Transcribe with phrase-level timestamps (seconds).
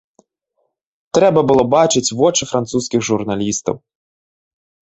[1.17, 3.75] Трэба было бачыць вочы французскіх журналістаў.